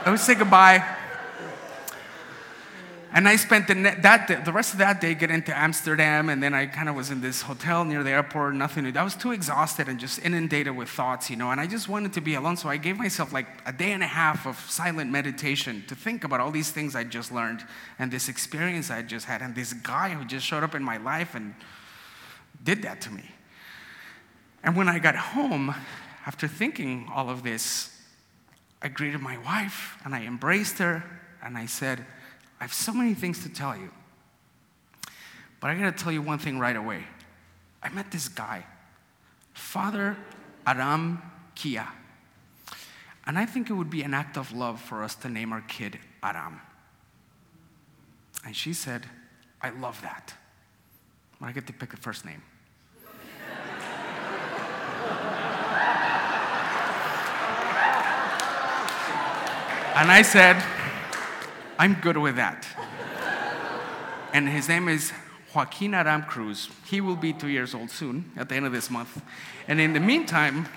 I 0.04 0.10
would 0.10 0.18
say 0.18 0.34
goodbye. 0.34 0.96
And 3.12 3.28
I 3.28 3.34
spent 3.34 3.66
the, 3.66 3.74
that 3.74 4.28
day, 4.28 4.40
the 4.44 4.52
rest 4.52 4.72
of 4.72 4.78
that 4.78 5.00
day 5.00 5.14
getting 5.14 5.42
to 5.42 5.58
Amsterdam, 5.58 6.28
and 6.28 6.40
then 6.40 6.54
I 6.54 6.66
kind 6.66 6.88
of 6.88 6.94
was 6.94 7.10
in 7.10 7.20
this 7.20 7.42
hotel 7.42 7.84
near 7.84 8.04
the 8.04 8.10
airport, 8.10 8.54
nothing. 8.54 8.96
I 8.96 9.02
was 9.02 9.16
too 9.16 9.32
exhausted 9.32 9.88
and 9.88 9.98
just 9.98 10.24
inundated 10.24 10.76
with 10.76 10.88
thoughts, 10.88 11.28
you 11.28 11.34
know, 11.34 11.50
and 11.50 11.60
I 11.60 11.66
just 11.66 11.88
wanted 11.88 12.12
to 12.12 12.20
be 12.20 12.34
alone. 12.34 12.56
So 12.56 12.68
I 12.68 12.76
gave 12.76 12.96
myself 12.96 13.32
like 13.32 13.48
a 13.66 13.72
day 13.72 13.90
and 13.90 14.04
a 14.04 14.06
half 14.06 14.46
of 14.46 14.58
silent 14.70 15.10
meditation 15.10 15.82
to 15.88 15.96
think 15.96 16.22
about 16.22 16.38
all 16.38 16.52
these 16.52 16.70
things 16.70 16.94
I 16.94 17.02
just 17.02 17.32
learned 17.32 17.64
and 17.98 18.12
this 18.12 18.28
experience 18.28 18.92
I 18.92 19.02
just 19.02 19.26
had, 19.26 19.42
and 19.42 19.56
this 19.56 19.72
guy 19.72 20.10
who 20.10 20.24
just 20.24 20.46
showed 20.46 20.62
up 20.62 20.76
in 20.76 20.82
my 20.84 20.98
life 20.98 21.34
and 21.34 21.54
did 22.62 22.82
that 22.82 23.00
to 23.02 23.10
me. 23.10 23.24
And 24.62 24.76
when 24.76 24.88
I 24.88 25.00
got 25.00 25.16
home, 25.16 25.74
after 26.26 26.46
thinking 26.46 27.08
all 27.12 27.28
of 27.28 27.42
this, 27.42 27.90
I 28.80 28.88
greeted 28.88 29.20
my 29.20 29.36
wife 29.38 29.98
and 30.04 30.14
I 30.14 30.22
embraced 30.26 30.78
her 30.78 31.02
and 31.42 31.58
I 31.58 31.66
said, 31.66 32.04
I 32.60 32.64
have 32.64 32.74
so 32.74 32.92
many 32.92 33.14
things 33.14 33.42
to 33.42 33.48
tell 33.48 33.74
you. 33.74 33.90
But 35.60 35.70
I 35.70 35.74
gotta 35.74 35.92
tell 35.92 36.12
you 36.12 36.20
one 36.20 36.38
thing 36.38 36.58
right 36.58 36.76
away. 36.76 37.04
I 37.82 37.88
met 37.88 38.10
this 38.10 38.28
guy, 38.28 38.66
Father 39.54 40.16
Aram 40.66 41.22
Kia. 41.54 41.88
And 43.26 43.38
I 43.38 43.46
think 43.46 43.70
it 43.70 43.74
would 43.74 43.90
be 43.90 44.02
an 44.02 44.12
act 44.12 44.36
of 44.36 44.52
love 44.52 44.80
for 44.80 45.02
us 45.02 45.14
to 45.16 45.28
name 45.28 45.52
our 45.52 45.62
kid 45.62 45.98
Aram. 46.22 46.60
And 48.44 48.54
she 48.56 48.72
said, 48.72 49.06
I 49.62 49.70
love 49.70 50.00
that. 50.02 50.34
But 51.38 51.46
I 51.46 51.52
get 51.52 51.66
to 51.66 51.72
pick 51.72 51.90
the 51.90 51.96
first 51.96 52.24
name. 52.24 52.42
and 59.96 60.10
I 60.10 60.22
said, 60.22 60.62
I'm 61.80 61.94
good 61.94 62.18
with 62.18 62.36
that. 62.36 62.66
and 64.34 64.46
his 64.46 64.68
name 64.68 64.86
is 64.86 65.14
Joaquin 65.54 65.94
Aram 65.94 66.24
Cruz. 66.24 66.68
He 66.84 67.00
will 67.00 67.16
be 67.16 67.32
two 67.32 67.48
years 67.48 67.74
old 67.74 67.90
soon, 67.90 68.30
at 68.36 68.50
the 68.50 68.54
end 68.54 68.66
of 68.66 68.72
this 68.72 68.90
month. 68.90 69.22
And 69.66 69.80
in 69.80 69.94
the 69.94 70.00
meantime, 70.00 70.68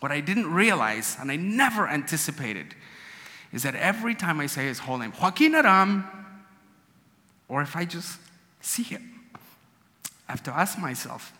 what 0.00 0.10
I 0.10 0.18
didn't 0.18 0.52
realize, 0.52 1.16
and 1.20 1.30
I 1.30 1.36
never 1.36 1.86
anticipated, 1.86 2.74
is 3.52 3.62
that 3.62 3.76
every 3.76 4.16
time 4.16 4.40
I 4.40 4.46
say 4.46 4.66
his 4.66 4.80
whole 4.80 4.98
name, 4.98 5.12
Joaquin 5.22 5.54
Aram, 5.54 6.04
or 7.46 7.62
if 7.62 7.76
I 7.76 7.84
just 7.84 8.18
see 8.60 8.82
him, 8.82 9.20
I 10.28 10.32
have 10.32 10.42
to 10.42 10.50
ask 10.50 10.76
myself, 10.76 11.32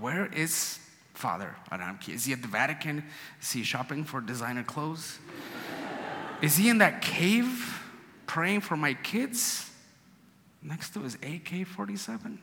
where 0.00 0.24
is 0.32 0.78
Father 1.12 1.54
Aramki? 1.70 2.14
Is 2.14 2.24
he 2.24 2.32
at 2.32 2.40
the 2.40 2.48
Vatican? 2.48 3.04
Is 3.42 3.52
he 3.52 3.62
shopping 3.62 4.04
for 4.04 4.22
designer 4.22 4.64
clothes? 4.64 5.18
Is 6.42 6.56
he 6.56 6.68
in 6.68 6.78
that 6.78 7.02
cave 7.02 7.82
praying 8.26 8.60
for 8.60 8.76
my 8.76 8.94
kids 8.94 9.70
next 10.62 10.94
to 10.94 11.00
his 11.00 11.16
AK 11.22 11.66
47? 11.66 12.38